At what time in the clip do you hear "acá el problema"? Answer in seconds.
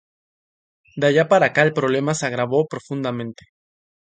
1.49-2.15